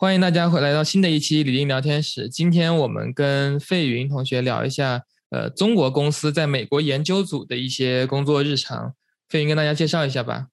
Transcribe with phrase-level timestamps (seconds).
[0.00, 2.26] 欢迎大家回来到新的一期李林聊天室。
[2.26, 8.94] 今天我们跟费云同学聊一下，呃，中国公司在美国研究组的一些工作日常。
[9.28, 10.46] 费云跟大家介绍一下吧。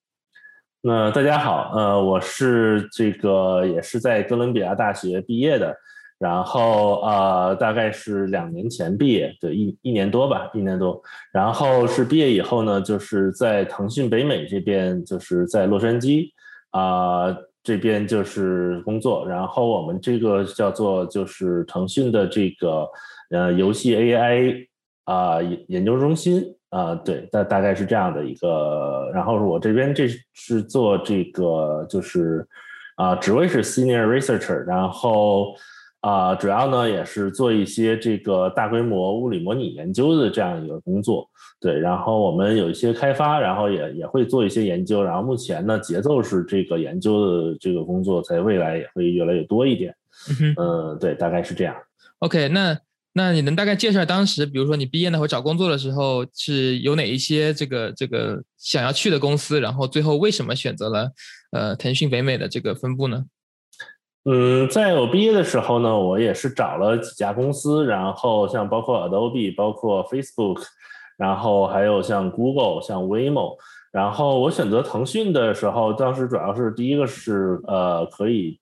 [0.81, 5.73] 那大家好，呃，我是这个也是在哥伦比亚大学毕业的，
[6.20, 11.02] 然后呃，大概是两年前毕业，对，一一年多吧，一年多。
[11.32, 16.32] 然后是毕业以后呢，就是在腾讯北美这边，就是在洛杉矶
[16.71, 17.34] 啊。
[17.68, 22.88] 这边就是工作，然后我们这个叫做就是腾讯的这个
[23.30, 24.66] 呃游戏 AI
[25.03, 29.11] 啊研究中心啊，对，大大概是这样的一个。
[29.13, 32.48] 然后我这边这是做这个就是
[32.95, 35.53] 啊职位是 Senior Researcher，然后。
[36.07, 41.77] 啊，主要呢也是做一些这个大规模物理模拟研究的这样一个工作，对。
[41.77, 45.03] 然后我们有一些开发，然后也也会做一些研究。
[45.03, 49.93] 然后目前呢，节奏是这个研究的这个工作在未来也会越来越多一点。
[50.55, 51.75] 嗯，对，大概是这样。
[52.19, 52.80] OK，那
[53.11, 59.59] 那你能大概介绍当时，比如说你毕业那会找工作的时候，是有哪一些这个这个想要去的公司？
[59.59, 61.11] 然后最后为什么选择了
[61.52, 63.25] 呃腾讯北美的这个分部呢？
[64.30, 70.61] 嗯，在我毕业的时候呢，我也是找了几家公司，然后像包括 Adobe、包括 Facebook，
[71.17, 73.55] 然后还有像 Google、像 Waymo，
[73.94, 78.59] 然后我选择腾讯的时候，当时主要是第一个是呃可以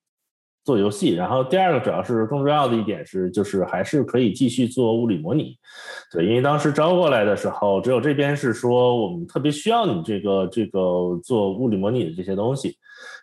[0.63, 5.57] 做游戏，然后第二个主要是更重要的一点是，就是还是可以继续做物理模拟，
[6.11, 12.77] 对，因为当时招过来的时候，只有这边是说我们特别需要你这个这个做物理模拟的这些东西。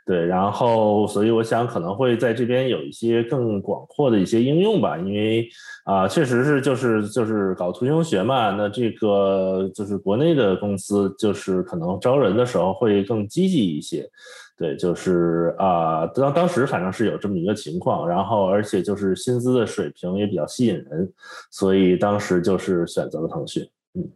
[0.05, 5.49] 对，然后所以我想可能会在这边有一些更广阔的一些应用吧，因为
[5.85, 14.09] 啊，确实是就是就是搞图形学嘛，那这个就是国内的公司就是可能招人的时候会更积极一些，
[14.57, 21.13] 对，就是啊，当当时反正是有这么一个情况，然后而且就是薪资的水平也比较吸引人，
[21.49, 23.63] 所以当时就是选择了腾讯。
[23.95, 24.11] 嗯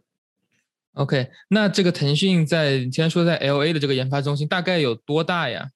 [0.95, 5.69] OK，那这个腾讯在你刚说在 LA 的这个研发中心大概有多大呀？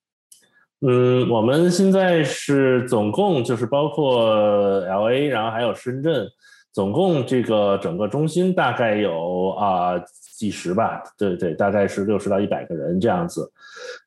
[0.82, 6.28] 嗯，我们现在是总共就是包括 LA，然后还有深圳，
[6.72, 9.94] 总共这个整个中心大概有啊
[10.38, 13.52] 几十吧，对对，大概是六十到一百个人这样子。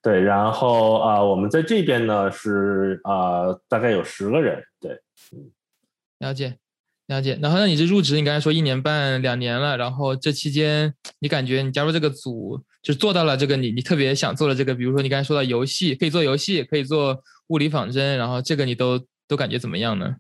[0.02, 4.98] 对，然后啊，我们在这边呢是啊大概有十个人，对，
[6.18, 6.56] 了解。
[7.06, 20.16] 了解，然后那你这入职，你刚才说一年半两年了，然后这期间你感觉你加入这个组，就做到了这个你你特别想做的这个，比如说你刚才说到游戏，可以做游戏，可以做物理仿真，然后这个你都都感觉怎么样呢？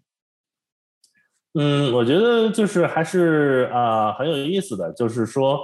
[1.52, 5.60] 嗯，我觉得就是还是啊很有意思的，就是说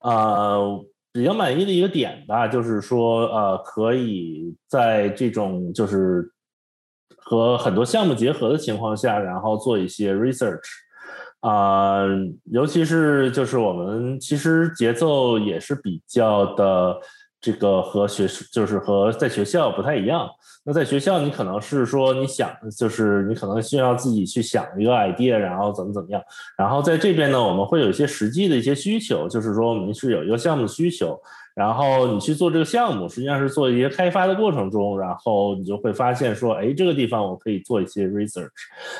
[0.00, 6.30] 呃比较满意的一个点吧，就是说呃可以在这种就是。
[7.24, 10.58] 和很多项目结合的情况下，然后做一些 research，
[11.42, 12.04] 啊，
[12.52, 16.96] 尤其是就是我们其实节奏也是比较的
[17.40, 20.28] 这个和学就是和在学校不太一样。
[20.64, 22.48] 那在学校你可能是说你想
[22.78, 26.22] 就是你可能需要自己去想一个 idea，然后怎么怎么样。
[26.56, 31.20] 然后在这边呢，我们会有一些实际的一些需求，就是说我们是有一个项目需求。
[31.54, 38.48] 然后你去做这个项目，实际上是做一些开发的过程中，然后你就会发现说，哎，这个地方我可以做一些 research。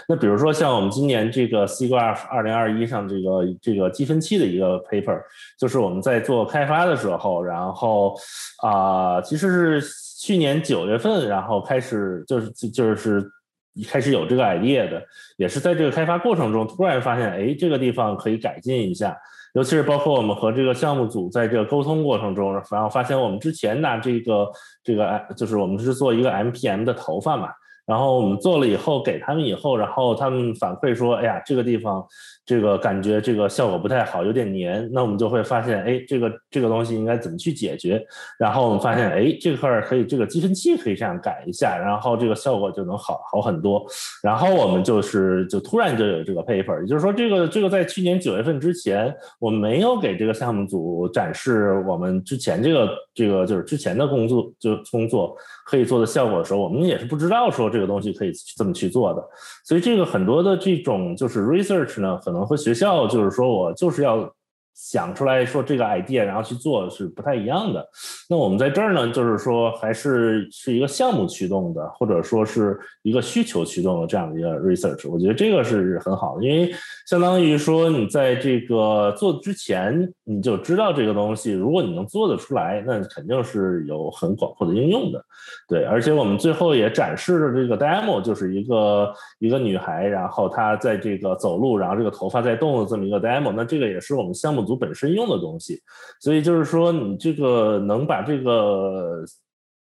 [0.06, 5.18] 那比如说像我们今年这个 SIGGRAPH 二零二一上这个这个积分器的一个 paper，
[5.58, 8.14] 就是我们在做开发的时候，然后
[8.62, 13.24] 啊，其实是去年九月份，然后开始就是就是
[13.72, 15.02] 一开始有这个 idea 的，
[15.38, 19.16] 也是在这个开发过程中突然发现，哎，这个地方可以改进一下。
[19.52, 24.50] 尤其是包括我们和这个项目组在这个沟通过程中，然后发现我们之前拿这个
[24.82, 27.48] 这个就是我们是做一个 MPM 的头发嘛。
[27.84, 32.04] 然后我们做了以后给他们以后，然后他们反馈说：“哎呀，这个地方
[32.46, 38.00] 这个感觉这个效果不太好，有点黏。”那我们就会发现，哎，这个这个东西应该怎么去解决？
[38.38, 43.84] 然后我们发现，哎，这块可以这个积分器可以这样改一下，然后这个效果就能好好很多。
[44.22, 55.36] 然后我们就是就突然就有这个 paper，也就是说，这个这个在去年九月份之前，我没有给这个项目组展示我们之前这个这个就是之前的工作就工作
[55.66, 57.71] 可以做的效果的时候，我们也是不知道说。
[57.72, 59.28] 这个东西可以这么去做的，
[59.64, 64.30] 所以这个很多的这种就是 research 呢，可能和学校就是说我就是要
[64.74, 67.86] 想出来说这个 idea，然后去做是不太一样的。
[68.28, 75.08] 那我们在这儿呢，就是说还是是一个项目驱动的，或者说是一个需求驱动的这样的一个 research。
[75.08, 76.72] 我觉得这个是很好的，因为
[77.06, 85.24] 相当于说你在这个做之前你就知道这个东西，如果你能做得出来，那肯定是有很广阔的应用的。
[85.68, 93.52] 对，而且我们最后也展示了这个 demo，就是一个一个女孩，然后她在这个走路，然后这个头发在动的这么一个 demo。
[93.52, 94.76] 那这个也是我们项目组。
[94.82, 95.80] 本身用的东西，
[96.20, 99.24] 所以就是说，你这个能把这个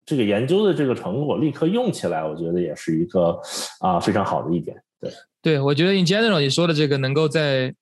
[0.04, 3.40] 这个研究的这个成果立刻用起来，我觉得也是一个
[3.80, 4.76] 啊非常好的一点。
[5.00, 5.10] 对，
[5.40, 7.74] 对我觉得 in general 你说的这个能够在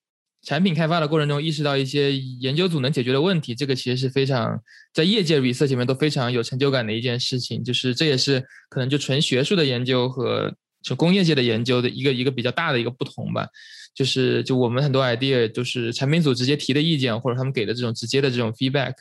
[0.43, 4.57] 产品开发的过程中意识到一些研究组能解决的问题，这个其实是非常
[4.95, 7.65] 在业界 research 里面都非常有成就感的一件事情。
[7.65, 13.49] 就是这也是可能就纯学术的研究和就工业界的研究的一个一个比较大的一个不同吧。
[13.95, 18.95] 就是，就我们很多 idea 都是产品组直接提的意见，或者他们给的这种直接的这种 feedback，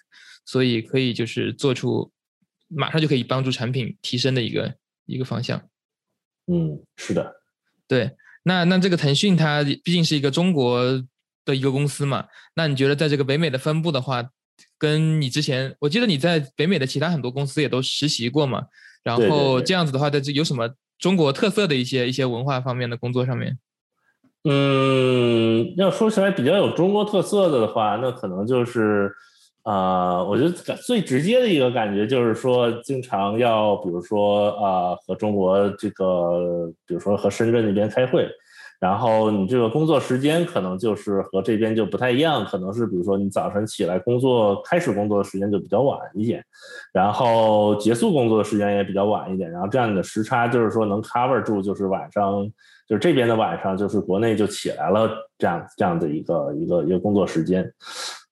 [0.46, 2.12] 所以可以就是做出
[2.68, 4.76] 马上就可以帮助产品提升的一个
[5.06, 5.62] 一个方向。
[6.48, 7.36] 嗯，是的，
[7.88, 8.12] 对。
[8.44, 10.82] 那那这个腾讯它毕竟是一个中国
[11.46, 12.26] 的一个公司嘛，
[12.56, 14.28] 那你觉得在这个北美的分布的话，
[14.78, 18.66] 跟你之前我记得你在北美的其他很多公司也都实习过嘛，
[19.04, 23.60] 然后这样子的话，在这有什么中国特色的一些一些文化方面的工作上面？
[24.46, 29.12] 嗯，要说起来比较有中国特色的的话，那可能就是，
[29.64, 38.30] 啊，我觉得最直接的一个感觉就是说，经常要比如说啊，和中国这个，比如说和深圳那边开会，
[38.80, 46.42] 然后你这个工作时间可能就是和这边就不太一样，可能是比如说你早晨起来工作开始工作的时间就比较晚一点，
[46.94, 52.50] 然后结束工作的时间也比较晚一点，然后这样的时差就是说能 cover 住，就是晚上。
[52.90, 55.08] 就这边的晚上，就是国内就起来了，
[55.38, 57.72] 这样这样的一个一个一个工作时间。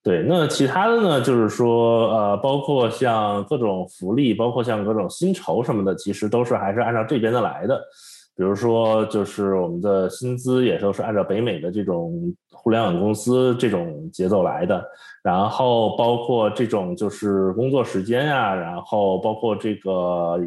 [0.02, 7.80] 对，那其他的呢，就是说，呃，包括像各种福利，包括像各种薪酬什么的，其实都是还是按照这边的来的。
[8.36, 14.84] 比如说，就是我们的薪资也都是按照北美的这种互联网公司这种节奏来的。
[15.24, 20.40] 然后包括这种就是工作时间呀，然后包括这个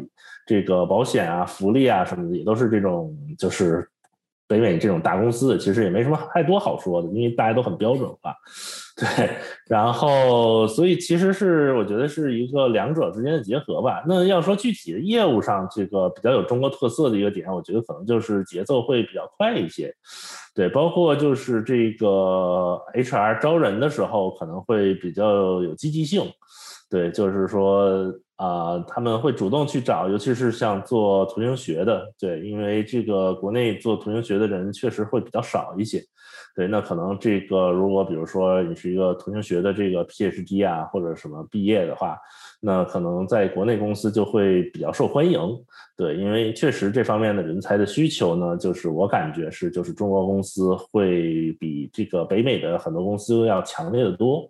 [0.47, 3.87] 这个保险啊、福利啊什么的，也都是这种就是。
[4.51, 8.35] 北美这种大公司其实也没什么太多好说的，因为大家都很标准化，
[8.99, 9.29] 对。
[9.69, 14.03] 然后，所以其实是我觉得是一个两者之间的结合吧。
[14.05, 19.95] 那要说具体的业务上，这个比较有中国特色的一个点，我觉得可能就是节奏会比较快一些，
[20.53, 20.67] 对。
[20.67, 26.29] 包括就是这个 HR 招人的时候，可能会比较有积极性，
[26.89, 28.13] 对，就是说。
[28.41, 36.03] 啊，他们会主动去找，尤其是像做图形学的，对，因为这个国内做图形学的人确实会比较少一些，
[36.55, 42.17] 对，那可能这个如果比如说你是一个图形学的这个 PhD 啊或者什么毕业的话，
[42.63, 45.39] 那可能在国内公司就会比较受欢迎，
[45.97, 54.47] 对，因为确实这方面的人才的需求呢，就是我感觉是就是中国公司会比这个北美的很多公司要强烈的多。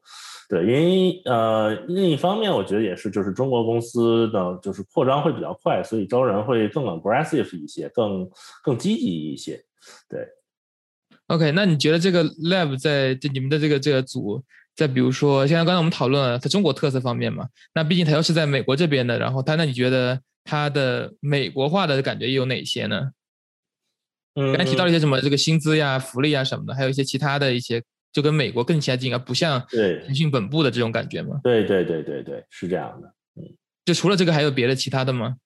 [0.49, 8.29] 对，因为呃，另一方面，我觉得也是，就是中国公司的就是扩张会比较快，所以招人会更 aggressive 一些，更
[8.61, 9.63] 更积极一些。
[10.09, 10.27] 对
[11.27, 14.43] ，OK，那你觉得这个 lab 在这你们的这个这个组，
[14.81, 23.11] 在比如说，像刚才我们讨论了在中国特色方面嘛，那毕竟它又是在美国这边的，然后它那你觉得它的美国化的感觉又有哪些呢？
[24.35, 27.81] 嗯，刚才提到了一些什么这个薪资呀、福利呀什么的，还有一些其他的一些。
[28.13, 29.65] 就跟美国更接近，而不像
[30.05, 31.39] 腾讯本部的这种感觉吗？
[31.41, 33.07] 对对对对对，是这样的。
[33.37, 33.47] 嗯，
[33.85, 35.37] 就除了这个，还有别的其他的吗？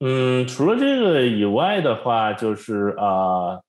[0.00, 3.60] 嗯，除了这个以外的话，就是啊，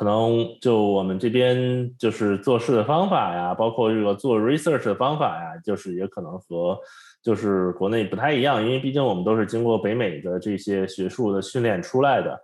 [0.00, 6.74] 可能就我们这边就是做事的方法呀，包括这个做 research 的方法呀，就是也可能和
[7.22, 12.34] 就是国内不太一样，因为毕竟我们都是经过北美的这些学术的训练出来的。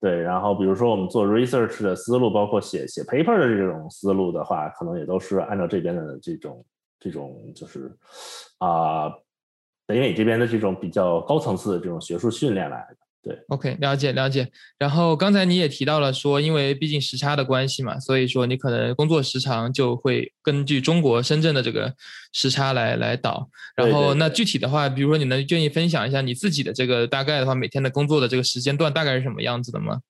[0.00, 6.64] 对，然后比如说我们做 research 的思路，包括写写 paper 的这种思路的话，可能也都是按照这边的这种
[6.98, 7.96] 这种就是
[8.58, 9.08] 啊
[9.86, 13.03] 北美这边的这种比较高层次的这种学术训练来的。
[13.24, 14.46] 对，OK，了解了解。
[14.78, 21.94] 然后刚才你也提到了说，因为毕竟时差的关系嘛，所以说你可能工作时长就会根据中国深圳的这个
[22.34, 23.48] 时差来来倒。
[23.74, 30.00] 然后那具体的话，比如说你能愿意分享一下你自己的这个大概的话，每天的工作的这个时间段大概是什么样子的吗？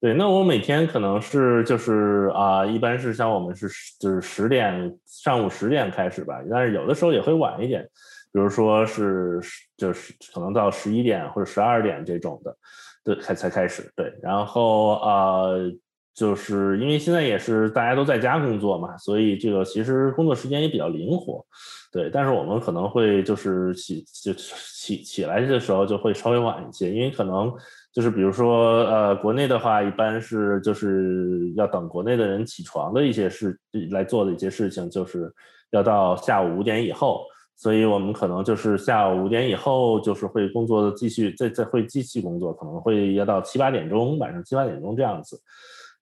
[0.00, 3.68] 对，那我每天可能是就是啊，一般是像我们是
[4.00, 7.86] 就是十点上午十点开始吧，但是有的时候也会晚一点。
[8.32, 9.40] 比如说是
[9.76, 12.56] 就是可能到十一点或者十二点这种的，
[13.02, 15.72] 对，才才开始对，然后呃，
[16.14, 21.44] 就是因为现在也是大家都在家工作嘛，所以这个其实工作时间也比较灵活，
[21.90, 22.08] 对。
[22.08, 27.52] 但是我们可能会就是起就起起来的时候就会稍微晚一些，因为可能
[27.92, 33.58] 就是比如说呃国内的话，一般是就是要等国内的人起床的一些事
[33.90, 35.32] 来做的一些事情，就是
[35.72, 37.24] 要到下午五点以后。
[37.60, 45.38] 所以我们可能就是下午五点以后，就是会工作的继续，再再会继续工作，可能会要到七八点钟，晚上七八点钟这样子。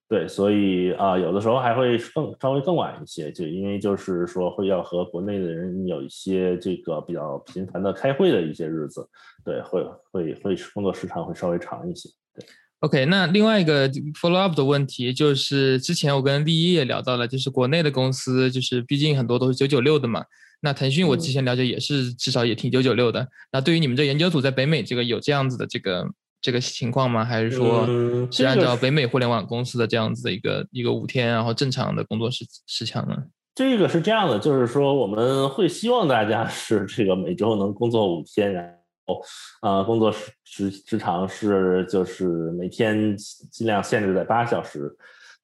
[0.09, 9.05] 对，所以啊，有的时候还会更稍微更晚一些，就因为就是说会要和国内的人有一些这个比较频繁的开会的一些日子，
[9.45, 12.09] 对，会会会工作时长会稍微长一些。
[12.37, 12.47] 对
[12.83, 20.25] ，OK，那另外一个 follow up 的问题就是，之前我跟立一也聊到了，就是国内的公司，就是毕竟很多都是九九六的嘛。
[20.61, 23.29] 那腾讯我之前了解也是至少也挺九九六的。
[23.53, 26.07] 那对于你们这研究组在北美这个有这样子的这个
[26.41, 27.25] 这个情况吗？
[27.25, 27.87] 还是说
[28.31, 33.17] 是按照北美互联网公司的这样子的一个一个五天然后正常的工作时时长呢？
[33.55, 38.73] 这个是这样的，就是说我们会希望大家是这个每周能工作五天，然
[39.07, 39.21] 后
[39.61, 43.17] 啊工作时时时长是就是每天
[43.51, 44.97] 尽量限制在八小时。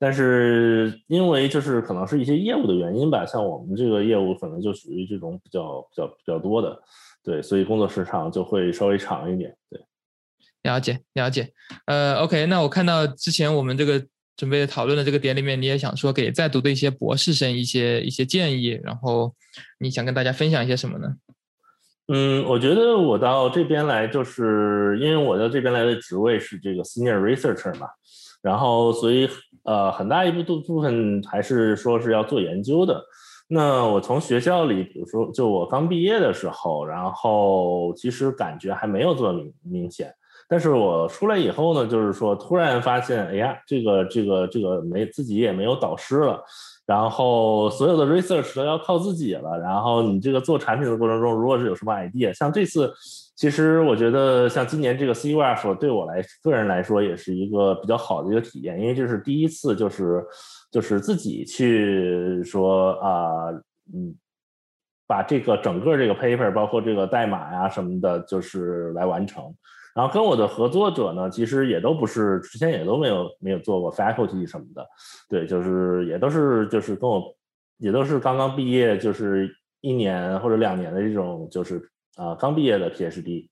[0.04, 6.78] 但是因为就是可能是一些业务的原因吧，像我们这个业务可能就属于这种比较比较比较多的，
[7.22, 9.56] 对，所以工作时长就会稍微长一点。
[9.70, 9.80] 对，
[10.64, 11.50] 了解了解。
[11.86, 14.04] 呃，OK，那我看到之前我们这个
[14.36, 19.34] 准备讨论的这个点里面，你也想说给在读的一些博士生一些一些建议，然后
[19.78, 21.14] 你想跟大家分享一些什么呢？
[22.08, 27.88] 嗯，我觉得我到这边来，就是因为我到这边来的职位是这个 Senior Researcher 嘛。
[28.44, 29.26] 然后，所以
[29.64, 33.02] 呃，很大一部部部分还是说是要做研究的。
[33.48, 40.12] 那我从学校里，比如说，就我刚毕业的时候，然后其实感觉还没有这么明明显。
[40.46, 46.44] 但是我出来以后呢，就是说突然发现，哎呀，这个这个这个没自己也没有导师了，
[46.84, 49.58] 然后所有的 research 都要靠自己了。
[49.58, 52.92] 然后你这个做产品的过程中，如果是有什么 idea，像这次。
[53.36, 60.24] 其实我觉得，像今年这个 c w f 对我来个人来说，也是一个比较好的一个体验，因为这是第一次，就是
[60.70, 63.50] 就是自己去说啊，
[63.92, 64.14] 嗯，
[65.08, 69.52] 把这个整个这个 paper，包括这个代码呀什么的，就是来完成。
[69.96, 74.86] 然后跟我的合作者呢，其实也都不是之前也都没有没有做过 faculty 什么的，
[75.28, 77.20] 对，就是也都是就是跟我
[77.78, 81.90] 也都是刚刚毕业，就是一年或者两年的这种就是。
[82.16, 83.48] 啊，刚毕业的 PhD，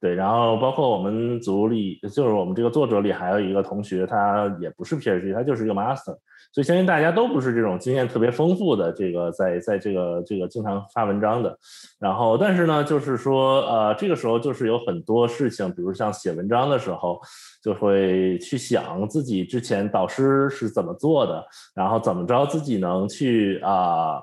[0.00, 6.16] 对，然后包括我们组里，就是我们这个作者里还有一个同学，他也不是 PhD，他就是一个 Master，
[6.52, 11.58] 所以相信大家都不是这种经验特别丰富的，这个在在这个这个经常发文章的。
[11.98, 17.18] 然后，但是呢，就是说，呃，这个时候就是有很多事情，比如像写文章的时候，
[17.62, 21.44] 就会去想自己之前导师是怎么做的，
[21.74, 24.22] 然后怎么着自己能去啊。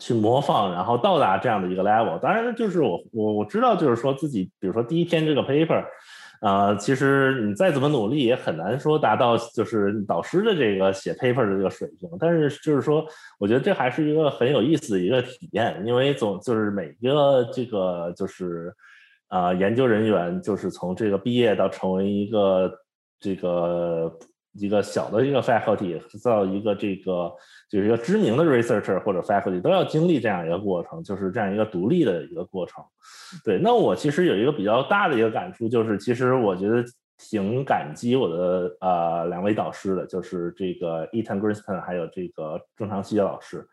[0.00, 2.18] 去模仿，然后到达这样的一个 level。
[2.18, 5.84] 当然，就是我我我知道，就是说自己，比如说第一篇这个 paper，
[6.40, 12.10] 呃，其实你再怎么努力，也很难说达到就是导师的这个写 paper 的这个水平。
[12.18, 13.06] 但是就是说，
[13.38, 18.74] 我觉得这还是一个很有意思的一个体验，因为总就是每一个这个就是
[19.28, 22.72] 啊研究人员，就是从这个毕业到成为一个
[23.20, 24.12] 这个。
[24.54, 27.32] 一个小的一个 faculty 造一个这个
[27.68, 32.84] 就是一个知名的 researcher 或者 faculty 都要经历这样一个过程，就是这样一个独立的一个过程。
[33.44, 36.84] 对，那我其实有一个比较大的一个感触，就是其实我觉得
[37.18, 43.66] 挺感激我的呃两位导师的，就是这个 Ethan Griston 还有这个郑长熙老师。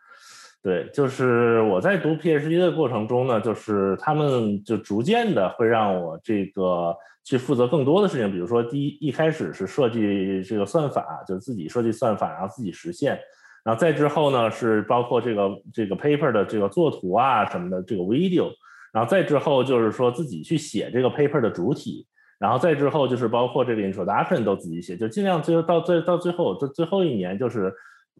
[0.62, 6.96] 对，就是我在读 PhD 的过程中呢，就是他们就逐渐的会让我这个。
[7.24, 13.16] 去负责更多的事情，比如说第一一开始是设计这个算法，就是自己设计算法，然后自己实现，
[13.62, 18.50] 然后再之后呢是包括这个这个 paper 的这个作图啊什么的这个 video，
[18.92, 22.04] 然后再之后就是说自己去写这个 paper 的主体，
[22.40, 27.72] 然后再之后就是包括这个 introduction 都自己写，就尽量最后到最到最后这最后一年就是。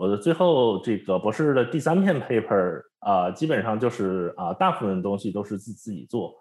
[0.03, 6.35] 我的最后这个博士的第三篇 paper 啊，基本上就是啊，大部分东西都是自自己做。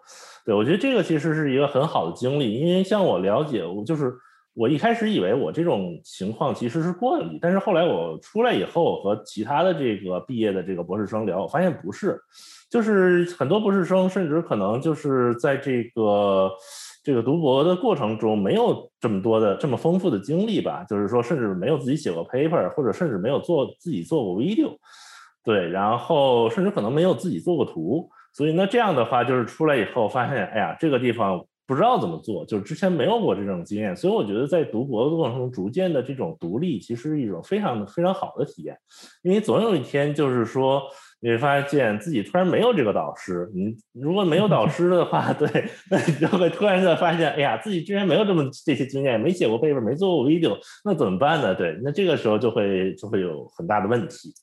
[0.44, 4.12] 对我觉得这个其实是一个很好的经历，因为像我了解，我就是
[4.54, 12.20] 我一开始以为我这种情况其实是惯例，但是后来我出来以后和其他的这个毕业的这个博士生聊，我发现不是，
[12.70, 16.50] 就是很多博士生甚至可能就是在这个。
[17.04, 24.76] 这个读博的过程中没有这么多的这么丰富的经历吧，就是说甚至没有自己写过 paper，或者甚至没有做自己做过 video，
[25.42, 38.76] 对，然后甚至可能没有自己做过图，所以那这样的话就是出来以后发现，哎呀，这个地方不知道怎么做，就是之前没有过这种经验，所以我觉得在读博的过程中，逐渐的这种独立，其实是一种非常非常好的体验，
[39.22, 40.82] 因为总有一天就是说。
[41.24, 45.46] 你会发现自己突然没有这个导师，你如果没有导师的话， 对，
[45.88, 51.54] 那你就会突然的发现，哎呀，自己之前没有这么这些经验，没写过 paper，没做过 video，那怎么办呢？
[51.54, 54.34] 对，那这个时候就会就会有很大的问题，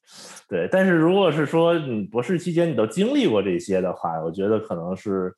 [0.48, 0.69] 对。
[0.71, 5.33] 但是如果是说你博士期间你都经历过这些的话，我觉得可能是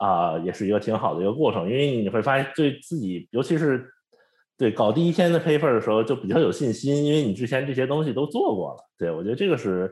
[0.00, 3.88] 啊，也是一个挺好的一个过程，因为你会发现对自己，尤其是。
[4.60, 8.84] 对，搞第一天的 paper 的时候就比较有信心，因为你之前这些东西都做过了。
[8.98, 9.90] 对我觉得这个是，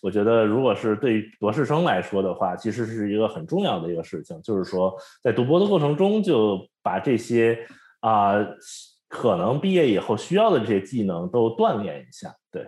[0.00, 7.58] 我觉得如果是对博士生来说的话，其实是一个很重要的一个事情，就是说在读博的过程中就把这些
[7.98, 8.34] 啊
[9.08, 12.32] 可能毕业以后需要的这些技能都锻炼一下。
[12.52, 12.64] 对，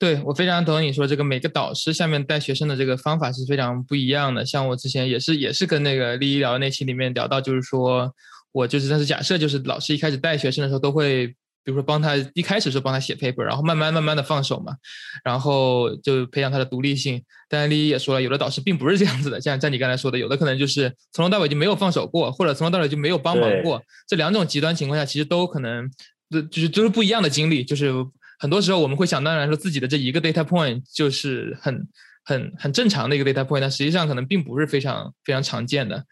[0.00, 4.44] 对我非常同意你说这个每个导师下面带学生的这个方法是非常不一样的。
[4.44, 8.12] 像我之前也是也是跟那个利益聊那期里面聊到，就是说。
[8.52, 11.28] 我就是，但是假设就是老师一开始带学生的时候，都会
[11.62, 14.74] 比如说帮他一开始是帮他写 paper，然后慢慢慢慢的放手嘛，
[15.22, 17.22] 然后就培养他的独立性。
[17.48, 23.80] 但丽丽也说了，有的导师并不是这样子的，像像你刚才说的，有的可能就是从头到尾就没有放手过，或者从头到尾就没有帮忙过。
[24.08, 25.88] 这两种极端情况下，其实都可能，
[26.28, 27.62] 就就是都是不一样的经历。
[27.62, 27.92] 就是
[28.40, 31.86] 很多时候我们会想当然说自己的这一个 data point 就是很
[32.24, 36.04] 很很正常的一个 data point，但实际上可能并不是非常非常常见的，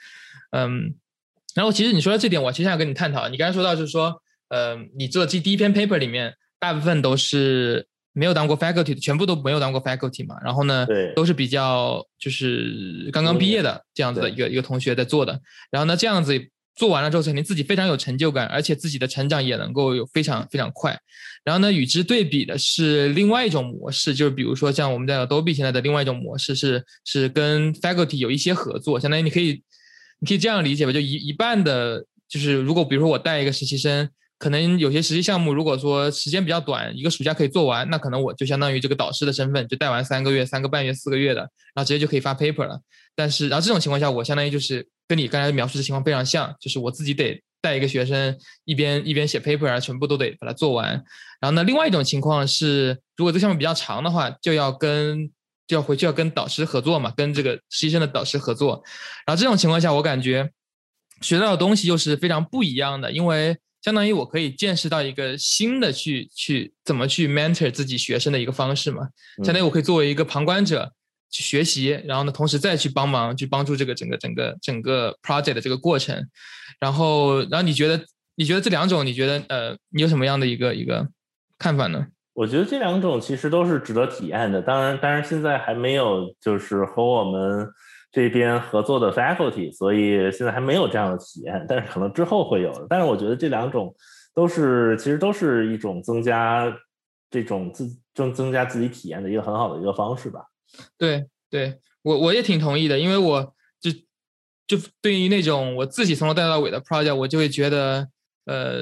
[0.52, 0.94] 嗯。
[1.54, 3.28] 然后其实你说到这点，我其实想跟你探讨。
[3.28, 10.36] 你刚才说到就是说，呃，你做这第一篇 paper 里面，大部分都是没有当过 faculty 的，全部都没有当过 faculty 嘛。
[10.44, 15.40] 然后呢，对，都是比较就是刚刚毕业的这样子的一个一个同学在做的。
[15.72, 16.38] 然后呢，这样子
[16.76, 20.96] 做完了之后，肯定自己非常有成就感，而且自己的成长也能够有非常非常快。
[21.44, 29.62] 然后呢，与之对比的是另外一种模式，就是比如说像我们在 Adobe 现在的另外一种模式是是跟 faculty 有一些合作，相当于你可以。
[30.20, 41.42] 你可以这样理解吧，就一一半的，就是如果比如说我带一个实习生，可能有些实习项目，如果说时间比较短，一个暑假可以做完，那可能我就相当于这个导师的身份，就带完三个月、三个半月、四个月的，
[41.72, 42.80] 然后直接就可以发 paper 了。
[43.14, 50.90] 但是，然后这种情况下，我相当于就是跟你刚才描述的情况非常像，就是我自己得带一个学生，一边一边写 paper，然后全部都得把它做完。
[51.40, 55.30] 然后呢，另外一种情况是，如果这项目比较长的话，就要跟。
[55.68, 58.82] 就要回去要跟导师合作嘛，跟这个实习生的导师合作，
[59.26, 60.50] 然后这种情况下，我感觉
[61.20, 69.08] 学到的东西又是非常不一样的，因为相当于我可以见识到一个新的去去怎么去 mentor 自己学生的一个方式嘛，
[69.44, 70.90] 相当于我可以作为一个旁观者
[71.30, 76.26] 去学习，然后呢，同时再去帮忙去帮助这个整个整个整个 project 的这个过程，
[76.80, 78.00] 然后然后你觉得
[78.36, 81.06] 你觉得这两种你觉得呃你有什么样的一个一个
[81.58, 82.06] 看法呢？
[82.34, 84.62] 我觉得这两种其实都是值得体验的。
[84.62, 87.68] 当然，当然现在还没有就是和我们
[88.12, 91.66] 这边合作的 faculty，所以现在还没有这样的体验。
[91.68, 92.86] 但是可能之后会有的。
[92.88, 93.92] 但是我觉得这两种
[94.32, 96.72] 都是其实都是一种增加
[97.28, 100.40] 这种自增增加自己体验的一个很好的一个方式吧。
[100.96, 103.90] 对，对我我也挺同意的，因为我就
[104.66, 108.08] 就对于那种我自己从头带到尾的 project，我就会觉得。
[108.50, 108.80] 呃，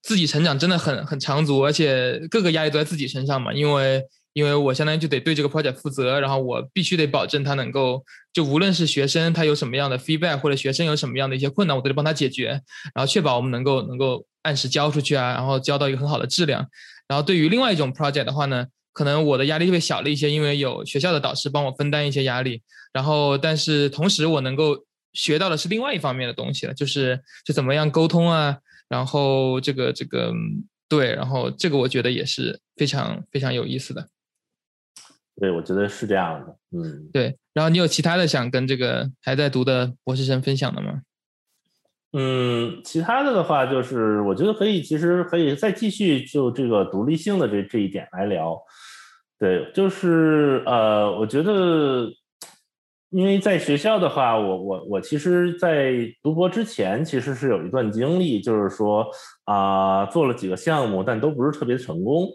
[0.00, 3.52] 自己成长真的很很长足，而且各个压力都在自己身上嘛。
[3.52, 4.00] 因为
[4.32, 12.50] 因为我相当于就得对这个 project 负责，然后我必须得保证他能够，就无论是学生他有什么样的 feedback，或者学生有什么样的一些困难，我都得帮他解决，
[12.94, 16.64] 然后确保我们能够能够按时交出去啊，然后交到一个很好的质量。
[17.08, 18.68] 然后对于另外一种 project 的话呢，
[18.98, 22.60] 可能我的压力就会小了一些，因为有学校的导师帮我分担一些压力。
[22.92, 28.58] 然后但是同时我能够学到的是另外一方面的东西了，就是就怎么样沟通啊。
[28.88, 30.32] 然后这个这个
[30.88, 34.08] 对，然后这个我觉得也是非常非常有意思的。
[35.40, 36.56] 对，我觉得是这样的。
[36.76, 37.38] 嗯，对。
[37.54, 41.02] 然后你有其他的想跟这个还在读的博士生分享的吗？
[42.14, 48.58] 嗯，其他的的话，就是我觉得可以，其实可以再继续就这个独立性的这这一点来聊。
[49.38, 52.08] 对，就是呃，我觉得。
[53.10, 59.06] 因为在学校的话，我我我其实，在读博之前，其实是有一段经历，就是说
[59.44, 62.28] 啊，做了几个项目，但都不是特别成功。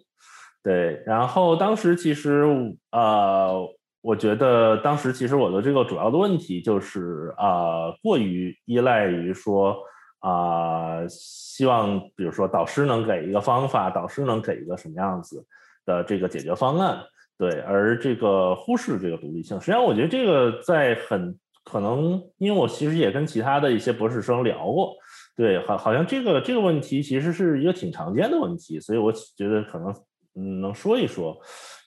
[0.63, 2.43] 对，然后当时其实
[2.91, 3.53] 呃，
[4.01, 9.77] 我觉得当时其实我的这个主要的问题就是啊，过于依赖于说
[10.21, 15.45] 啊，希望比如说导师能给一个方法，导师能给一个什么样子
[15.85, 17.03] 的这个解决方案。
[17.37, 24.93] 对，而这个忽视这个独立性，实际上我觉得这个在很可能，因为我其实也跟其他的一些博士生聊过，
[25.35, 29.91] 对，好，好像这个这个问题其实是一个挺常见的问题，所以我觉得可能
[30.35, 31.35] 嗯能说一说，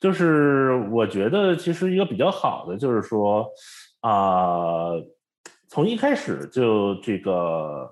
[0.01, 3.47] 就是我觉得其实一个比较好的就是说
[4.01, 4.91] 啊，
[5.69, 7.89] 从一开始就这个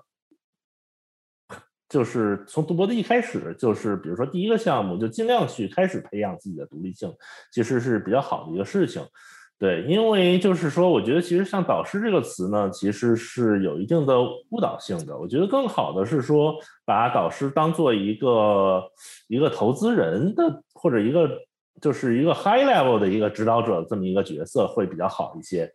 [1.95, 7.09] 就是从读博的一开始，就是比如说第一个项目就尽量去开始培养自己的独立性，
[7.53, 9.01] 其实是比较好的一个事情。
[9.57, 15.17] 对，因为就是说，我觉得其实像导师这个词呢，其实是有一定的误导性的。
[15.17, 16.53] 我觉得更好的是说，
[16.83, 18.83] 把导师当做一个
[19.29, 21.29] 一个投资人的或者一个
[21.81, 25.71] 就是一个 high level 的一个指导者这么一个角色会比较好一些。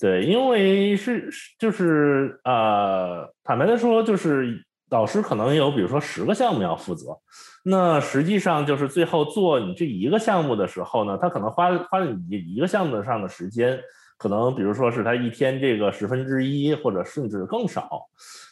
[0.00, 1.30] 对，因为是
[1.60, 7.16] 就是呃，坦白的说，就是导师可能有比如说十个项目要负责。
[7.62, 13.78] 那实际上就是最后做你这一个项目的时候呢，他可能花花了你一个项目上的时间，
[14.18, 18.08] 可能比如说是他一天这个十分之一，或者甚至更少。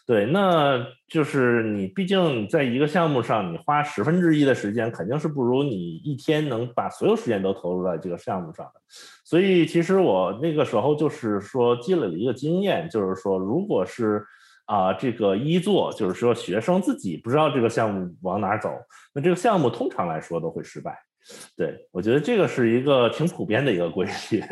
[0.07, 8.81] 对，那就是你毕竟在一个项目上，你花十分之一的时间，肯定是不如你一天能把所有时间都投入在这个项目上的。
[9.25, 14.23] 所以其实我那个时候就是说积累了一个经验，就是说如果是。
[14.69, 18.71] 啊，这个一做就是说学生自己不知道这个项目往哪走，
[19.15, 20.95] 那这个项目通常来说都会失败。
[21.57, 24.43] 对我觉得这个是一个挺普遍的一个规律。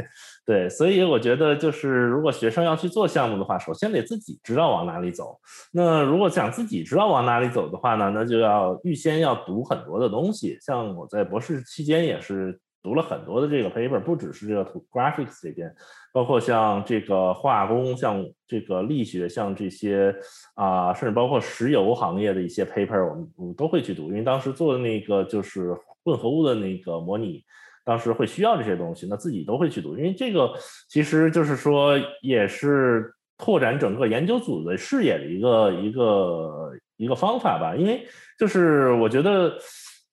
[0.46, 5.38] 对，所以我觉得就是如果学生要去做项目的话，首先得自己知道往哪里走。
[5.70, 10.58] 那如果想自己知道往哪里走的话呢，那就要预先要读很多的东西。
[10.62, 12.58] 像我在博士期间也是。
[12.86, 15.74] 读了很多的这个 paper，不只是这个 graphics 这边，
[16.12, 20.14] 包括像这个化工、像这个力学、像这些
[20.54, 27.42] 啊，甚至包括石油行业的一些 paper，我们我们都会去读，因为当时做的那个就是混合物的那个模拟，
[27.84, 30.52] 当时会需要这些东西，那自己都会去读，因为这个
[30.88, 38.06] 其实就是说也是拓展整个研究组的视野的一个一个一个方法吧，因为
[38.38, 39.58] 就是我觉得。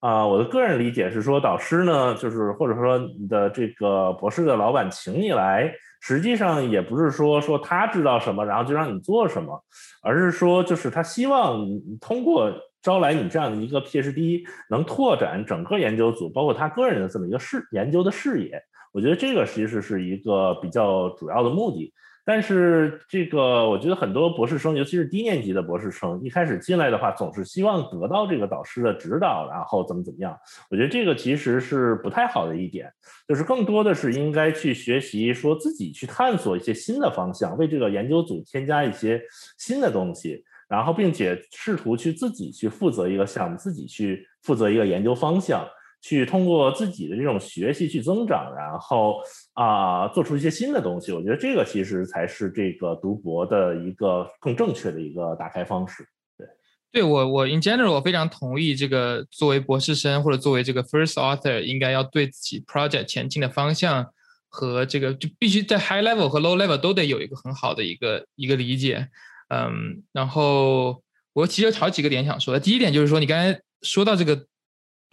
[0.03, 9.57] 啊，我的个人理解是说，导师呢，就是或者说你的这个博士的老板请你来，实际上也不是说说他知道什么，然后就让你做什么，
[10.01, 11.65] 而是说就是他希望
[12.01, 18.61] 通过招来你这样的一个 PhD，能拓展整个研究组，包括他个人的这么一个视研究的视野。
[18.91, 21.93] 我觉得这个其实是一个比较主要的目的。
[22.25, 30.37] 但是这个，我觉得很多博士生，尤其是低年级的博士生，一开始进来的话，总是希望得到这个导师的指导，然后怎么怎么样。
[30.69, 32.89] 我觉得这个其实是不太好的一点，
[33.27, 39.21] 就是更多的是应该去学习，说自己去探索一些新的方向，为这个研究组添加一些
[39.57, 45.67] 新的东西，然后并且试图去自己去负责一个项目，自己去负责一个研究方向。
[46.05, 49.21] 去通过自己的这种学习去增长，然后
[49.53, 51.13] 啊做出一些新的东西。
[51.13, 56.05] 我觉得这个其实才是这个读博的一个更正确的一个打开方式。
[56.37, 56.45] 对，
[56.91, 64.05] 对我我 in general 我非常同意这个作为博士生或者作为这个 first author 应该要对自己 project 前进的方向
[64.49, 69.07] 和这个就必须在 high level 和 low level 都得有一个很好的一个一个理解。
[69.47, 72.59] 嗯，然后我其实有好几个点想说的。
[72.59, 74.45] 第一点就是说你刚才说到这个。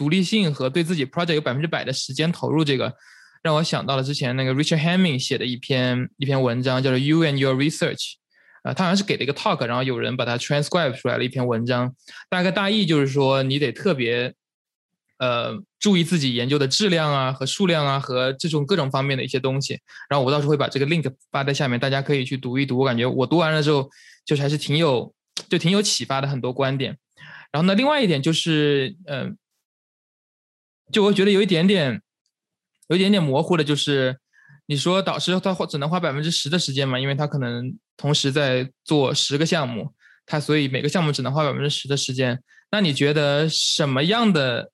[0.00, 2.90] 独立性和对自己 project 有百分之百的时间投入，这个
[3.42, 8.14] 让我想到了之前那个 Richard Hamming 写的一篇一篇文章，叫做 You and Your Research。
[8.62, 11.94] 啊，他好像是给了一个 talk，然后有人把它 transcribe 出来了一篇文章。
[12.30, 14.32] 大概大意就是说，你得特别
[15.18, 19.78] 呃注意自己研究的质量啊和数量啊和这种各种方面的一些东西。
[20.08, 22.78] 然后我到时候会把这个 link 发在下面，大家可以去读一读。
[22.78, 23.90] 我感觉我读完了之后，
[24.24, 25.12] 就是还是挺有
[25.50, 26.96] 就挺有启发的很多观点。
[27.52, 29.36] 然后呢，另外一点就是嗯。
[30.92, 32.00] 就我觉得有一点点，
[32.88, 34.18] 有一点点模糊的，就是
[34.66, 39.92] 你说导师他花只能花百分之十的时间嘛，因为他可能同时在做十个项目，
[40.26, 42.42] 他所以每个项目只能花百分之十的时间。
[42.70, 44.70] 那你觉得什么样的？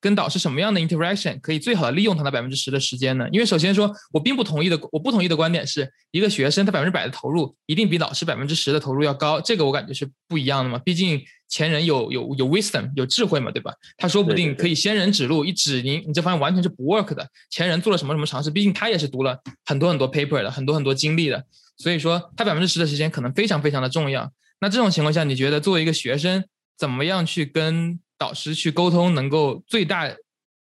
[0.00, 3.28] 跟导师什么样的 interaction 可以最好的利用他的百分之十的时间呢？
[3.30, 10.78] 因为首先说，我并不同意的，我不同意的观点是一个学生他百分之百的投入一定比老师百分之十的投入要高，这个我感觉是不一样的嘛。
[10.78, 13.72] 毕竟前人有有有 wisdom 有智慧嘛，对吧？
[13.98, 17.28] 他说不定可以先人指路，一指您你这方面完全是不 work 的。
[17.50, 21.44] 前人做了什么什么尝试，毕竟他也是读了很多很多 paper 的，很多很多经历的，
[21.76, 24.32] 所以说他百分之十的时间可能非常非常的重要。
[24.60, 26.44] 那这种情况下，你觉得作为一个学生，
[26.78, 30.06] 怎么样去跟导师去沟通，能够最大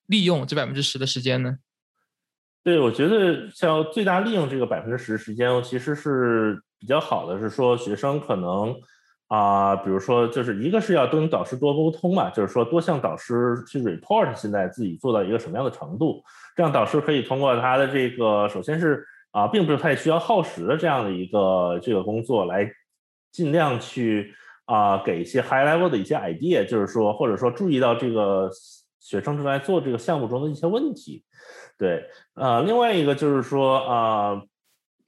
[0.07, 1.57] 利用这百分之十的时间呢？
[2.65, 7.39] 对，我觉得像最大利用这个百分之十时间，其实是比较好的。
[7.39, 8.75] 是说学生可能
[9.27, 16.21] 啊，比如说就是一个是要跟导师多沟通嘛，就是说多向导师去 report 现在自己做到一个什么样的程度，
[16.57, 22.69] 这样导师可以通过他的这个，首先是啊，并不是太需要耗时的这样的一个这个工作，来
[23.31, 24.35] 尽量去。
[24.65, 28.49] 啊，给一些 high level 的一些 idea，就是说，或者说注意到这个
[28.99, 31.23] 学生正在做这个项目中的一些问题，
[31.78, 34.41] 对，呃，另外一个就是说，啊，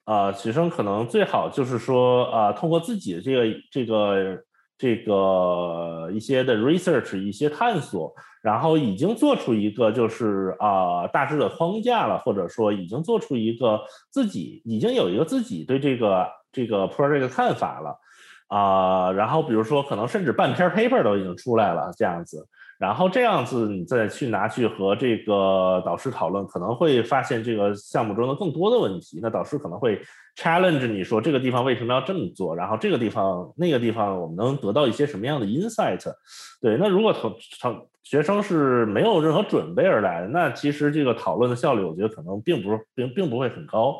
[0.03, 4.43] 啊，学生可能最好就是说，啊，通过自己的这个这个
[4.77, 17.99] 这个一些的 research，一些探索，然后已经做出一个就是啊大致的框架了，或者说已经做出一个自己已经有一个自己对这个这个 project 的看法了
[18.47, 22.47] 啊，然后比如说可能甚至半篇 paper 都已经出来了这样子。
[22.79, 29.19] 然后这样子，你再去拿去和这个导师讨论，可能会发现这个项目中的更多的问题。
[29.21, 29.99] 那导师可能会
[30.35, 36.03] challenge 你说这个地方为什么要这么做，然后这个地方那个地方我们能得到一些什么样的 insight？
[36.61, 43.95] 对，那如果同同学生是没有任何准备而来的，那其实这个讨论的效率，我觉得可能并不并并不会很高。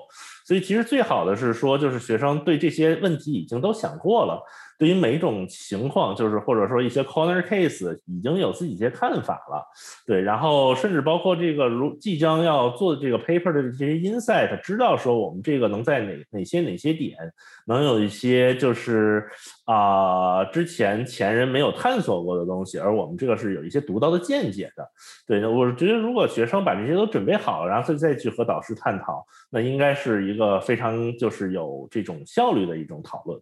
[0.46, 4.42] 所以其实最好的是说，就是学生对这些问题已经都想过了。
[4.78, 9.66] 对于每一种情况，就是或者说一些 corner case，已经有自己一些看法了，
[10.06, 17.18] 对，然后甚至包括这个如即将要做这个 paper 的这些 insight，知道说我们这个能在哪哪些哪些点
[17.66, 19.28] 能有一些就是
[19.66, 24.88] 啊之前前人没有探索过的东西，而我们这个是有一些独到的见解的，
[25.26, 33.40] 对，我觉得如果学生把这些都准备好，然后再再去和导师探讨，那应该是一个非常就是有这种效率的一种讨论，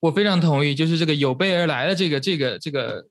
[0.00, 3.04] 我非常同意，就是这个有备而来的这个这个这个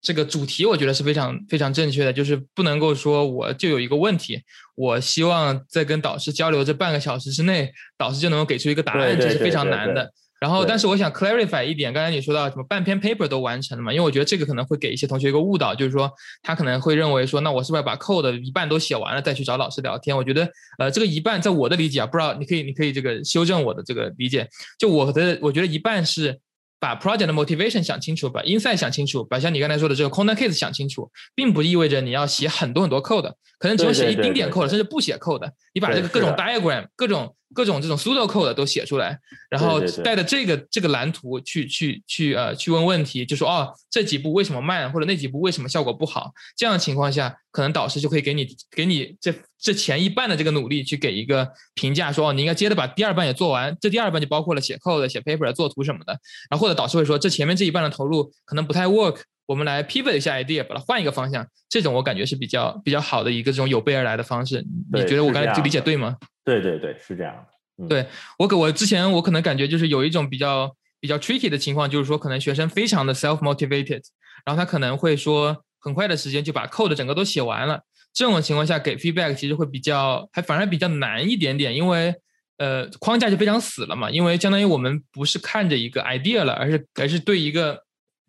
[0.00, 2.12] 这个主题，我觉得是非常非常正确的。
[2.12, 4.42] 就是不能够说我就有一个问题，
[4.74, 10.12] 我希望在跟导师交流这半个小时之内，导师就能够给出一个答案，这是非常难的。
[10.40, 13.92] 然后，但是我想 clarify 一点，刚才你说到什么半篇 paper 都完成了嘛？
[13.92, 16.10] 因为我觉得这个可能会给一些同学一个误导，就是说
[16.42, 20.16] 他可能会认为说，那我是不是要把 code 一半都写完了再去找老师聊天？
[20.16, 24.48] 我觉得，呃，这个一半在我的理解啊，不知道你可以你可以这个修正我的这个理解。
[24.78, 26.40] 就我的，我觉得一半是。
[26.80, 37.34] 把 project 的 motivation 想清楚，把 insight 想清楚，把像你刚才说的这个 corner case 想清楚，并不意味着你要写很多很多 code，可能只有写一丁点 code，甚至不写 code，你把这个各种 diagram 各种。
[37.54, 46.32] 各种这种 pseudo code 都写出来，然后带着这个这个蓝图去去去呃去问问题，就说哦这几步为什么慢，或者那几步为什么效果不好？
[46.56, 53.74] 这样的情况下，可能导师就可以给你给你这这前一半的这个努力去给一个评价，说哦你应该接着把第二半也做完。
[53.80, 56.12] 这第二半就包括了写 code、写 paper、做图什么的。
[56.50, 61.46] 然后或者导师会说这前面这一半的投入可能不太 work，我们来 pivot 一下 idea，把它换一个方向。
[61.68, 64.64] 这种我感觉是比较比较好的一个这种有备而来的方式。
[64.92, 66.16] 你觉得我刚才这个理解对吗？
[66.44, 67.88] 对对对，是这样的。
[67.88, 68.06] 对
[68.38, 74.00] 我可我之前我可能感觉就是有一种比较比较 tricky 的情况，就是说可能学生非常的 self motivated，
[74.44, 77.80] 然后他可能会说很快的时间就把 code 整个都写完了。
[78.12, 82.14] 这种情况下给 feedback 其实会比较还反而比较难一点点，因为
[82.58, 87.82] 呃框架就非常死了嘛，因为相当于我们不是看着一个 idea 了，而是而是对一个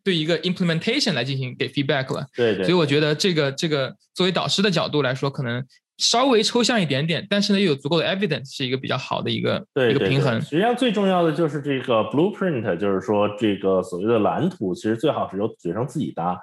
[0.04, 2.26] 对一个 implementation 来进行给 feedback 了。
[2.36, 2.66] 对对。
[2.66, 5.64] 所以我觉得这个这个作为导师的角度来说，可能。
[5.98, 10.42] 稍微抽象一点点，但是呢又有足够的 evidence，是一个比较好的一个一个平衡。
[10.42, 16.38] 实际上最重要的就是这个 blueprint，就是说这个所谓的蓝图，其实最好是由学生自己搭。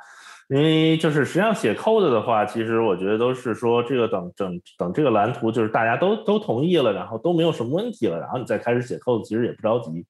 [0.49, 10.05] 因为就是实际上写 code 的话，其实我觉得都是说这个等等等这个蓝图就是大家都都同意了，然后都没有什么问题了，然后你再开始写 code，其实也不着急。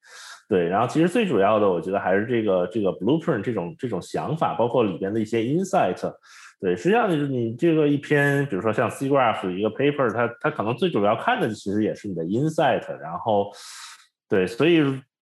[0.48, 6.12] 对，然后其实最主要的，我觉得还是这个这个 blueprint 这种这种想法，包括里边的一些 insight。
[6.62, 12.88] 对，实际上就是你这个一篇，比如说像 C graph 一个 paper，它它可能最主要看的其实也是你的 insight。
[12.98, 13.50] 然后，
[14.28, 14.80] 对，所以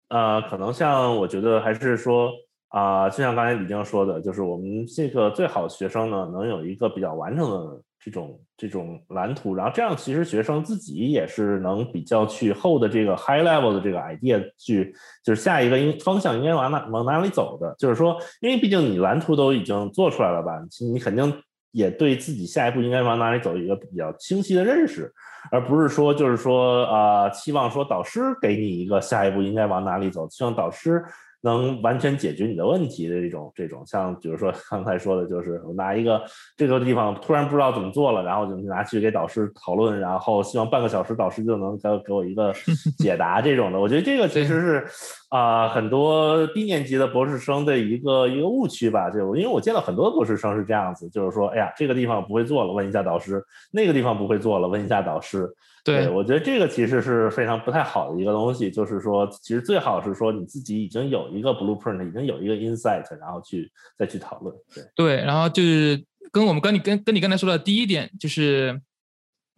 [0.09, 2.31] 呃，可能像我觉得还是说
[2.69, 7.83] 啊，就像刚才李静说的，就是我们这个最好的学生呢，能有一个比较完整的。
[8.07, 17.75] 这种这种蓝图，然后这样其实学生自己也是能比较去后的这个 high level 的这个 idea 去，就是下一个应方向应该往哪往哪里走的。
[17.77, 20.53] 就是说，因为毕竟你蓝图都已经做出来了吧，
[20.93, 21.43] 你肯定
[21.73, 25.13] 也对自己下一步应该往哪里走一个比较清晰的认识，
[25.51, 31.05] 而不是说就是说啊，期望说导师给你一个下一步应该往哪里走，希望导师。
[31.43, 36.23] 能完全解决你的问题的这种这种，像比如说 刚才说的，就是我拿一个
[36.57, 42.53] 这个地方突然不知道怎么做了，然后就拿去给导师讨论，然后希望半个小时导师就能给给我一个
[42.99, 43.79] 解答这种的。
[43.79, 44.87] 我觉得这个其实是
[45.29, 49.11] 啊，很多低年级的博士生的一个一个误区吧。
[49.11, 53.39] 就因为我见到很多博士生是这样子，就是说，哎呀，这个地方不会做了，问一下导师；
[53.73, 55.49] 那个地方不会做了，问一下导师。
[55.87, 64.53] 对，我觉得这个其实是非常不太好的一个东西，就是说，其实最好是说你自己已经有一个 blueprint，已经有一个 insight，然后去再去讨论。
[64.75, 68.81] 对，对，然后就是跟我们跟你跟跟你刚才说的第一点，就是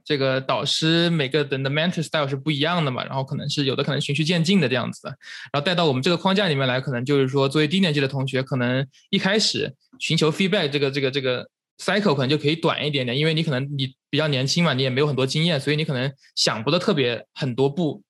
[0.04, 5.08] 这个导师每个人的 mentor style 是不一样的嘛，然后可能是有的可能循序渐进的这样子的，
[5.50, 11.48] 然后带到我们这个框架里面来，可能就是说，作为低年级的同学，可能一开始寻求 feedback 这个这个这个。
[11.80, 18.02] cycle 可能就可以短一点点，因为你可能你比较年轻嘛，你也没有很多经验，所以你可能想不的特别很多步。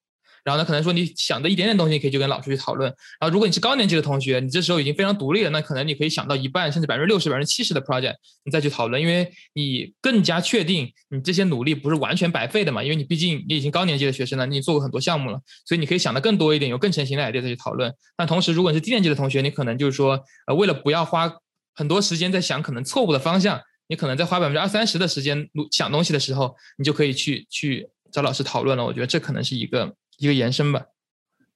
[0.44, 2.88] 然后呢，可能说你想的一点点东西，你可以去跟老师去讨论。
[3.20, 17.92] 然后如果你是高年级的同学，你这时候已经非常独立了，那可能你可以想到一半甚至百分之六十、百分之七十的 project，你再去讨论，因为你更加确定你这些努力不是完全白费的嘛，因为你毕竟你已经高年级的学生了，你做过很多项目了，所以你可以想的更多一点，有更成型的 idea 再去讨论。
[18.16, 21.30] 但同时，如果你是低年级的同学，你可能就是说，呃，为了不要花
[21.74, 28.84] 很多时间在想可能错误的方向，你可能在花百分之二三十的时间想东西的时候，你就可以去去找老师讨论了。
[28.84, 30.82] 我觉得这可能是一个一个延伸吧。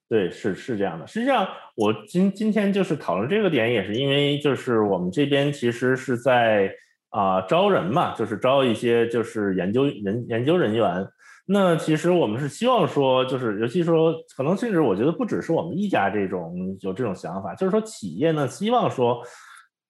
[0.09, 1.07] 对，是是这样的。
[1.07, 6.71] 实际上，我今今天就是讨论这个点，也是因为就是我们这边其实是在
[7.11, 11.07] 啊招人嘛，就是招一些就是研究人研究人员。
[11.45, 19.23] 那其实我们是希望说，就是尤其说，可能甚至我觉得不只是我们一家这种有这种想法，就是说企业呢希望说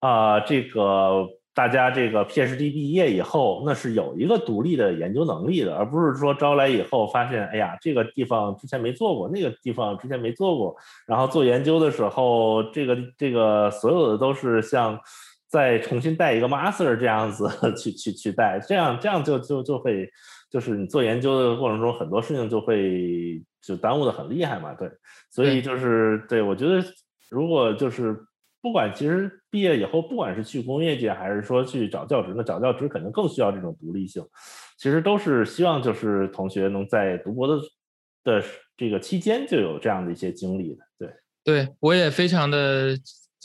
[0.00, 1.24] 啊这个。
[1.54, 10.74] 大家这个 PhD 毕业以后，那是有一个独立的研究能力的，而不是说招来以后发现，哎呀，这个地方之前没做过，那个地方之前没做过，
[11.06, 14.98] 然后做研究的时候，这个这个所有的都是像
[15.46, 20.08] 再重新带一个 master 这样子去去去带，这样这样就就就会，
[20.50, 24.90] 就是你做研究的过程中很多事情就会就耽误的很厉害嘛，对，
[25.30, 26.82] 所以就是对我觉得
[27.30, 28.16] 如果就是。
[28.62, 34.24] 不管其实毕业以后，不管是去工业界还是说去找教职，那找教职肯定更需要这种独立性。
[34.78, 37.60] 其实都是希望就是同学能在读博的
[38.24, 38.44] 的
[38.76, 40.78] 这个期间就有这样的一些经历的。
[40.96, 41.10] 对，
[41.44, 42.96] 对我也非常的，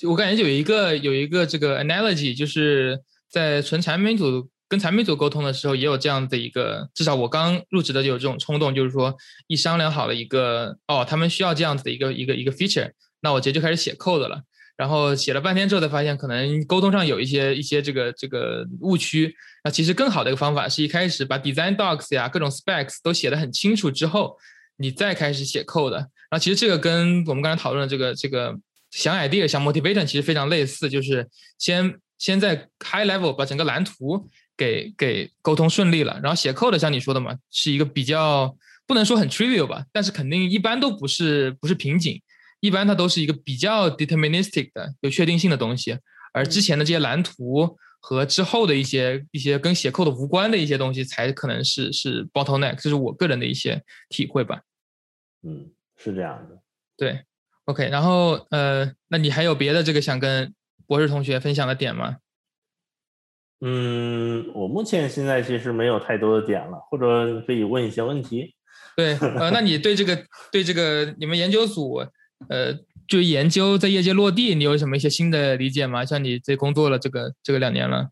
[0.08, 9.15] 我感觉有一个有一个这个 analogy，就是在纯产品组跟产品组沟通的时候，也有这样的一个，至少我刚入职的就有这种冲动，就是说
[9.47, 14.43] 一商量好了一个哦，他们需要这样子的一个一个一个 feature，那我直接就开始写 code 了。
[14.78, 19.36] 然后写了半天之后，才发现可能沟通上有一些一些这个这个误区。
[19.63, 24.38] 那其实更好的一个方法是一开始把 design docs 呀、各种 specs 都写得很清楚之后，
[24.78, 25.92] 你再开始写 code。
[25.92, 28.56] 然后其实这个跟我们刚才讨论的这个这个
[28.92, 42.22] 想 idea、想 motivation 其实非常类似，就是先先在 high level 把整个蓝图给给沟通顺利了，然后写 code 像你说的嘛，是一个比较不能说很 trivial 吧，但是肯定一般都不是不是瓶颈。
[42.60, 45.98] 一般它都是一个比较 deterministic 的有确定性的东西，
[46.34, 54.62] 而之前的这些蓝图和之后的一些一些跟写 code 无关的一些东西，才可能是是 bottleneck，这是我个人的一些体会吧。
[55.43, 56.60] 嗯，是这样的。
[56.98, 57.22] 对
[57.65, 60.54] ，OK，然后呃，那你还有别的这个想跟
[60.88, 62.17] 博士同学分享的点吗？
[63.62, 68.56] 嗯，我目前现在其实没有太多的点了，或者可以问一些问题。
[68.96, 72.04] 对，呃，那你对这个对这个你们研究组？
[72.50, 72.73] 呃，
[73.08, 76.06] 就研究在业界落地，你有什么一些新的理解吗？
[76.06, 78.10] 像你这工作了这个这个两年了，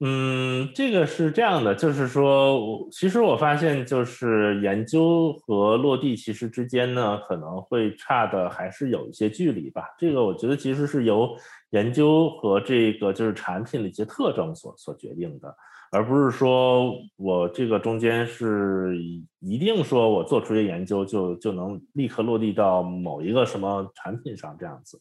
[0.00, 9.82] 嗯，这个是这样的，就是说，我其实我发现，就是研究和落地其实之间呢，可能会差的还是有一些距离吧。
[9.98, 11.36] 这个我觉得其实是由
[11.70, 15.54] 研究和这个就是产品的一些特征所所决定的。
[15.94, 18.98] 而不是说我这个中间是
[19.38, 25.00] 一定说我做出一个研究就就能立刻落地到某一个什么产品上这样子，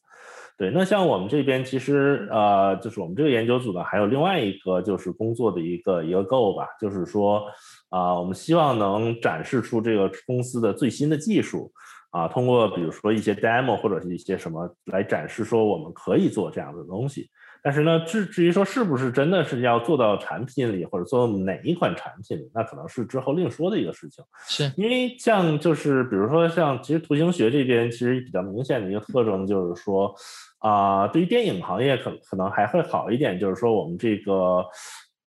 [0.56, 0.70] 对。
[0.70, 7.44] 那像我们这边其实呃，就是我们这个研究组呢，还有另外一个就是工作的一个一个 g o 吧，就是说
[7.90, 11.72] 啊，我们希望能展示出这个公司的最新的技术
[12.12, 17.30] 啊，通过比如说一些 demo 或者是一些什么来展示说我们可以做这样的东西。
[17.66, 24.22] 但是呢，至至于说是不是真的是要做到产品里，或者做哪一款产品里，那可能是之后另说的一个事情。
[24.50, 30.14] 是因为像就是比如说像其实图形学这边其实比较明显的一个特征就是说，
[30.60, 34.66] 啊，对于电影行业可可能还会好一点，就是说我们这个，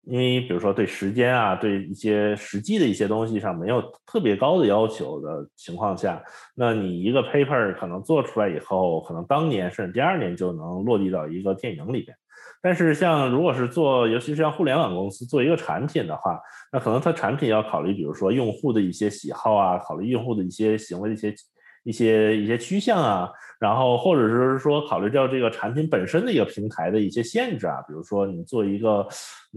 [0.05, 6.23] 因为比如说对时间啊，对一些实际的一些东西上没有特别高的要求的情况下，
[6.55, 12.17] 那你一个 paper 可能做出来以后，可能当年甚至第二年就能落地到一个电影里边。
[12.63, 16.41] 但是像如果是做，尤其是像互联网公司做一个产品的话，
[16.73, 21.35] 那可能它产品要考虑，比如说用户的一些喜好啊，考虑用户的一些行为的一些
[21.83, 29.07] 一些一些趋向啊，然后或者是说考虑到这个产品本身的一个平台的一些限制啊，比如说你做一个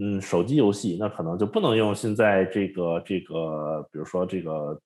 [0.02, 4.78] 嗯手机游戏，那可能就不能用现在这个这个，比如说这个。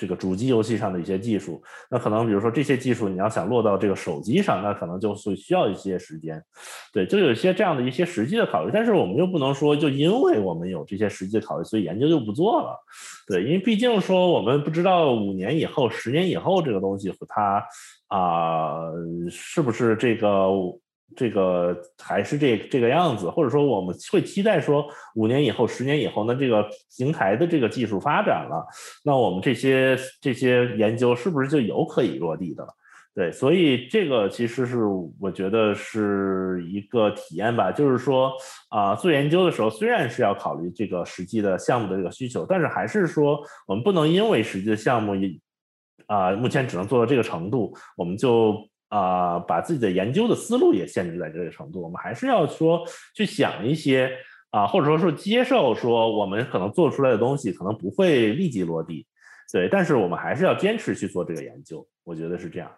[0.00, 6.42] 这个主机游戏上的一些技术，那可能比如说这些技术你要想落到这个手机上，那可能就会需要一些时间，
[6.90, 8.70] 对，就有一些这样的一些实际的考虑。
[8.72, 12.74] 但是我们又不能说就因为我们有这些实际的考虑，所以研究就不做了，
[13.26, 17.62] 对，因为毕竟说我们不知道五年以后、十年以后这个东西和它
[18.08, 18.80] 啊
[19.28, 20.48] 是不是这个
[21.16, 28.66] 这个还是这这个样子，或者说我们会期待说五年以后、十年以后，那这个平台的这个技术发展了，
[29.04, 32.68] 那我们这些这些研究是不是就有可以落地的了？
[33.12, 34.84] 对，所以这个其实是
[35.18, 38.32] 我觉得是一个体验吧，就是说
[38.68, 45.14] 啊，做研究的时候虽然是要考虑这个实际的项目的这个需求，但是还是说我们不能因为实际的项目
[46.06, 48.56] 啊目前只能做到这个程度，我们就
[48.90, 52.84] 啊把自己的研究的思路也限制在这个程度，我们还是要说
[53.14, 54.12] 去想一些
[54.50, 59.06] 啊，或者说是接受说我们可能做出来的东西可能不会立即落地，
[59.52, 62.70] 对，但是我们还是要坚持去做这个研究，我觉得是这样。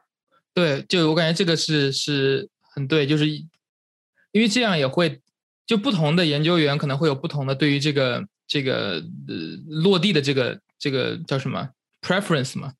[0.54, 5.20] 对，就我感觉这个是是很对，就是因为这样也会，
[5.66, 9.34] 就不同的研究员可能会有不同的对于这个这个呃
[9.82, 11.70] 落地的这个这个叫什么
[12.02, 12.72] preference 嘛，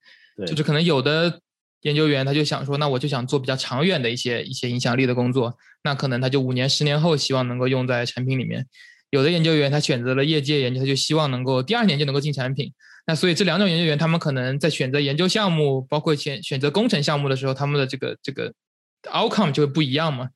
[0.46, 1.40] 就是可能有的
[1.82, 8.66] 研究员他就想说，那我就想做比较长远的一些一些影响力的工作，那可能他就五年十年后希望能够用在产品里面，
[9.10, 12.72] 有的研究员他选择了业界研究，他就希望能够第二年就能够进产品。
[13.06, 18.52] 那所以这两种研究员，他们可能在选择研究项目，包括选选择工程项目的时候，他们的这个这个
[19.10, 20.28] outcome 就会不一样嘛。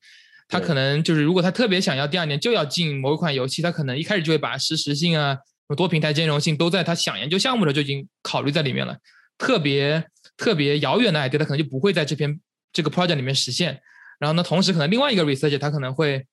[0.49, 5.37] 他可能就是，如果他特别想要第二年就要进某一款游戏，他可能一开始就会把实时性啊、
[5.75, 8.97] 多平台兼容性都在他想研究项目的时候就已经考虑在里面了。
[9.37, 10.03] 特别
[10.37, 12.39] 特别遥远的 idea，他可能就不会在这篇
[12.71, 13.81] 这个 project 里面实现。
[14.19, 16.25] 然后呢，同时可能另外一个 research，他可能会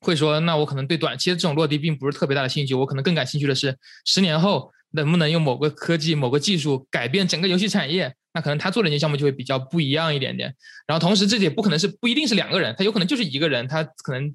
[0.00, 4.72] 会说，那我可能对短期的这种落地并不是特别大的兴趣，我可能更感兴趣的是十年后。
[4.96, 8.14] 能不能用某个科技、某个技术改变整个游戏产业？
[8.32, 10.54] 那可能他做的那些项目就会比较不一样一点点。
[10.86, 14.32] 然后同时，这也不可能是不一定是两个人，他有可能就是一个人，他可能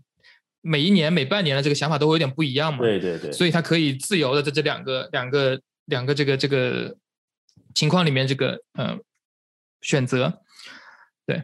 [0.60, 2.80] 每一年、每半年的这个想法都会有点不一样嘛。
[2.82, 3.32] 对对对。
[3.32, 6.94] 所以他可以自由的在这两个、两个、两个这个这个
[7.74, 9.02] 情况里面这个嗯
[9.82, 10.42] 选择。
[11.26, 11.44] 对，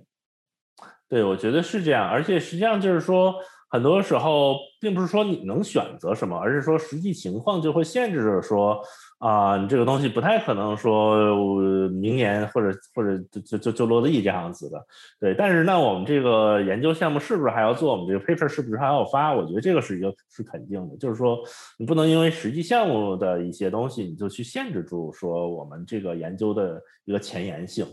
[1.07, 2.07] 对，我觉得是这样。
[2.07, 3.36] 而且实际上就是说。
[3.67, 8.82] 很多时候，并不是说你能选择什么，而是说实际情况就会限制着说，
[9.18, 14.86] 啊，你这个东西不太可能说明年或者或者就就就就落地这样子的，
[15.20, 15.34] 对。
[15.34, 17.93] 但是那我们这个研究项目是不是还要做？
[17.93, 19.34] 我们这个 paper 是不是还要发？
[19.34, 21.39] 我觉得这个是一个是肯定的，就是说
[21.80, 27.86] 你不能因为实际项目的一些东西，你就去限制住说我们这个研究的一个前沿性。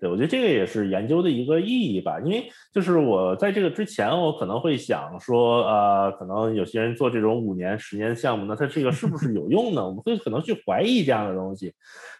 [0.00, 9.84] 对，我觉得这个也是研究的一个意义吧，因为就是我在这个之前，我可能会想说，呃，可能有些人做这种五年、十年项目，那他这个是不是有用呢？
[9.84, 11.72] 我们会可能去怀疑这样的东西。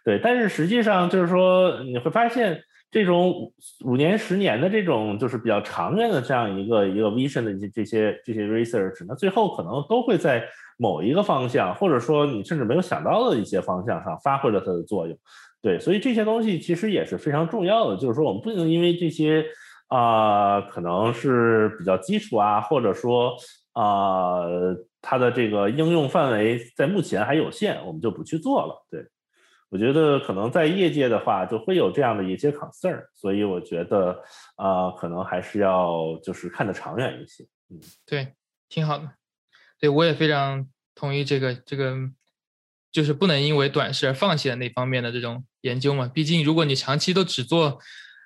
[0.03, 2.61] 对，但是实际上就是说，你会发现
[2.91, 3.53] 这种
[3.85, 10.43] 五年、十年的这种就是比较长远的这样一个一个 vision 的这这些这些 research，那最后可能都会在
[10.77, 15.17] 某一个方向，或者说你甚至没有想到的一些方向上发挥了它的作用。
[15.61, 17.97] 对，所以这些东西其实也是非常重要的。
[17.97, 19.45] 就是说，我们不能因为这些
[19.87, 23.35] 啊，可能是比较基础啊，或者说
[23.73, 24.43] 啊，
[25.01, 28.85] 它的这个应用范围在目前还有限，我们就不去做了。
[28.89, 29.05] 对，
[29.69, 33.03] 我觉得可能在业界的话，就会有这样的一些 concern。
[33.13, 34.17] 所以我觉得
[34.55, 37.43] 啊，可能还是要就是看得长远一些。
[37.69, 38.33] 嗯，对，
[38.69, 39.11] 挺好的。
[39.77, 41.97] 对我也非常同意这个这个。
[42.91, 46.07] 就是不能因为短视而放弃了那方面的这种研究嘛？
[46.07, 47.79] 毕竟如果你长期都只做，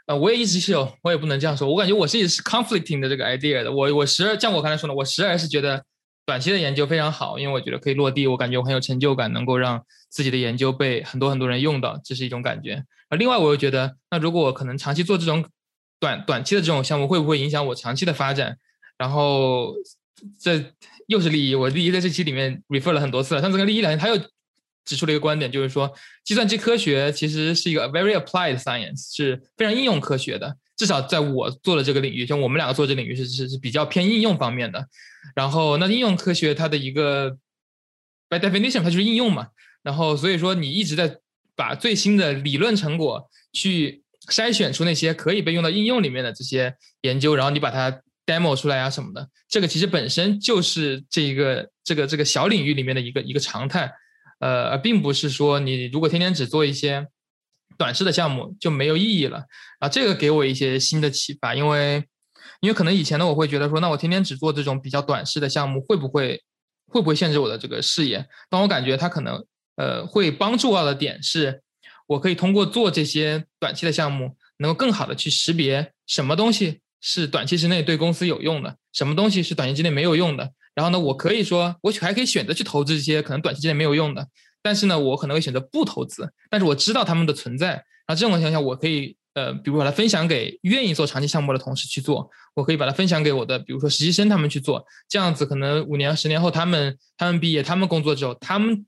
[0.05, 1.67] 呃，我也一直是有，我也不能这样说。
[1.67, 3.71] 我感觉我是一直是 conflicting 的这个 idea 的。
[3.71, 5.83] 我我时而像我刚才说的，我时而是觉得
[6.25, 12.83] 短期的研究非常好，因为我觉得可以落地，我感觉我很有成就感，能够让自己的研究被很多很多人用到，这是一种感觉。
[13.09, 15.45] 而另外我又觉得，那如果我可能长期做这种
[15.99, 18.57] 短短期的这种项目，会不会影响我长期的发展？
[18.97, 19.73] 然后
[20.39, 20.73] 这
[21.07, 23.41] 又是利益，我利益在这期里面 refer 了很多次了。
[23.41, 24.17] 上次跟利益聊天，他又。
[24.85, 30.57] 指出了一个观点，就是说，计算机科学其实是一个 very applied science，是非常应用科学的。
[30.75, 34.87] 至少在我做的这个领域，像我们两个做这领域是是是比较偏应用方面的。
[35.35, 37.37] 然后，那应用科学它的一个
[38.27, 39.47] by definition 它就是应用嘛。
[39.83, 41.19] 然后，所以说你一直在
[41.55, 49.29] 把最新的理论成果去筛选出那些可以被用到应用里面的这些研究，然后你把它 demo 出来啊什么的。
[49.47, 53.93] 这个其实本身就是这个这个这个小领域里面的一个一个常态。
[54.43, 57.07] 呃，而并不是说你如果天天只做一些
[57.77, 59.45] 短视的项目就没有意义了
[59.79, 59.87] 啊。
[59.87, 62.03] 这个给我一些新的启发，因为
[62.59, 66.43] 因为可能以前呢，我会觉得说，那我天天只做这种比较短视的项目，会不会
[66.87, 68.27] 会不会限制我的这个视野？
[68.49, 69.45] 但我感觉它可能
[69.77, 71.61] 呃会帮助到的点是，
[72.07, 80.51] 我可以通过做这些短期的项目，能够更好的去识别什么东西是短期之内对公司有用的，什么东西是短期之内没有用的。
[80.75, 84.27] 然后呢，我可以说，我还可以选择去投资一些可能短期之内没有用的，
[84.61, 86.31] 但是呢，我可能会选择不投资。
[86.49, 98.85] 但是我知道他们的存在，然后这种情况下，我可以呃，比如把它分享给愿意做长期项目的同事去做，我可以把它分享给我的，比如说实习生他们去做，这样子可能五年、十年后他们他们毕业，他们工作之后，他们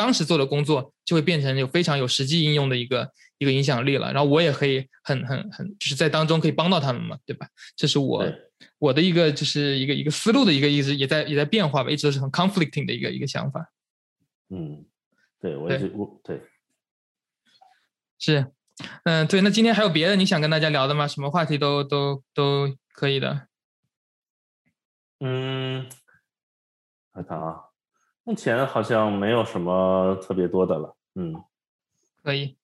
[0.00, 4.10] 当时做的工作就会变成有非常有实际应用的一个一个影响力了。
[4.14, 7.46] 然后我也可以很很很就是在当中可以帮到他们嘛，对吧？
[7.76, 8.24] 这是我
[8.78, 13.70] 我的一个就是一个一个思路的一个一直也在也在变化吧，一直都是很 conflicting 的一个一个想法。
[14.48, 14.86] 嗯，
[15.38, 16.40] 对我也是我对。
[18.18, 18.52] 是，
[19.04, 21.06] 嗯，对，那今天还有别的你想跟大家聊的吗？
[21.06, 23.48] 什么话题都都都可以的。
[25.20, 25.86] 嗯，
[27.12, 27.69] 我看啊，
[28.30, 30.94] 目前好像没有什么特别多的了。
[31.16, 31.34] 嗯，
[32.22, 32.54] 可以，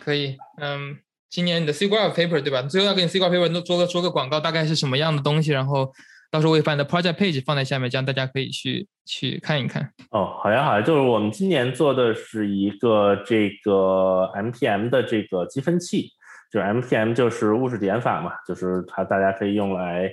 [0.00, 0.96] 可以，嗯，
[1.28, 2.62] 今年你的 C 挂 paper 对吧？
[2.62, 5.52] 最后要给你 C 挂 paper 做个做个广告，大概是什么样的东西？
[5.52, 5.92] 然后。
[6.30, 9.92] 到时候我会把你的 project page 放在下面，这样大家可以去去看一看。
[10.12, 16.08] 哦，好呀好呀，就是我们今年做的是一个这个 MPM 的这个积分器，
[16.50, 20.10] 就是 MPM 就是物质点法嘛，就是它大家可以用来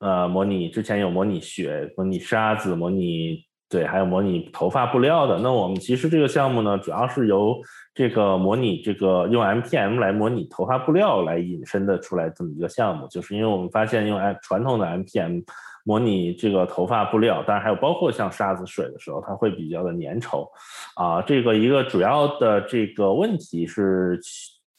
[0.00, 3.44] 呃模拟，之前有模拟雪、模拟沙子、模拟。
[3.68, 5.38] 对，还有模拟头发布料的。
[5.38, 7.56] 那我们其实这个项目呢，主要是由
[7.92, 13.08] 这个模拟这个用 MPM 来模拟头发布料来引申的出来这么一个项目。
[13.08, 15.42] 就是因为我们发现用 M 传统的 MPM
[15.84, 20.48] 模拟这个头发布料，当然还有包括像沙子水的时候，它会比较的粘稠
[20.94, 21.20] 啊。
[21.22, 24.20] 这个一个主要的这个问题是。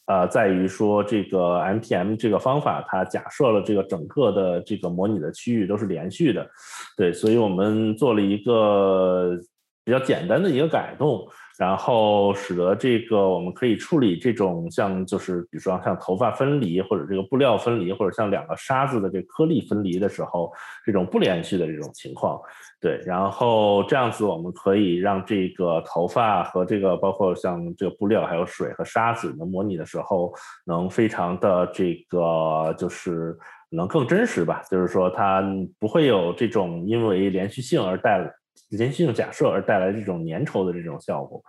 [0.07, 6.49] 呃，在于说这个 MPM 这个方法，它假设了这个整个的这个模拟的区域都是连续的，
[6.97, 9.37] 对，所以我们做了一个
[9.83, 11.27] 比较简单的一个改动。
[11.57, 20.53] 然后使得这个我们可以处理这种像就是比如说像头发分离或者这个布料分离或者像两个沙子的这颗粒分离的时候，
[20.85, 22.39] 这种不连续的这种情况，
[22.79, 30.33] 对，然后这样子我们可以让这个头发和这个包括像这个布料还有水和沙子能模拟的时候，
[30.65, 33.37] 能非常的这个就是
[33.69, 35.43] 能更真实吧，就是说它
[35.79, 38.31] 不会有这种因为连续性而带。
[38.71, 41.41] 连续性假设而带来这种粘稠的这种效果，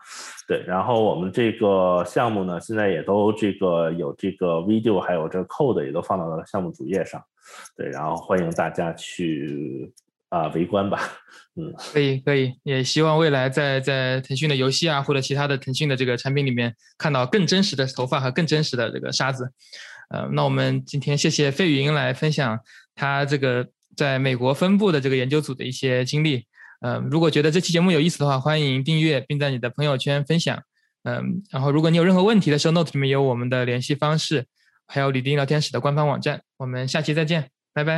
[0.47, 0.63] 对。
[0.65, 7.21] 然后我们这个项目呢，现在也都这个有这个 video，还有这个 code 也都放到了项目主页上，
[7.77, 7.89] 对。
[7.89, 9.93] 然后欢迎大家去
[10.31, 10.99] 啊围观吧，
[11.57, 19.51] 嗯，可以可以，也希望未来在在腾讯的游戏啊或者其他的腾讯的这个产品里面看到更真实的头发和更真实的这个沙子。
[20.11, 22.59] 呃，那我们今天谢谢费云来分享
[22.95, 23.67] 他这个
[23.97, 26.45] 在美国分部的这个研究组的一些经历。
[26.81, 30.63] 嗯，如果觉得这期节目有意思的话，欢迎订阅，并在你的朋友圈分享。
[31.03, 34.47] 嗯，然后如果你有任何问题的时候，note 里面有我们的联系方式，
[34.87, 36.43] 还有李丁聊天室的官方网站。
[36.57, 37.97] 我们下期再见，拜拜。